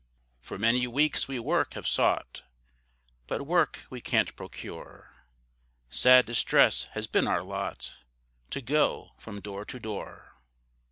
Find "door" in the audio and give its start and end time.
9.41-9.63, 9.79-10.39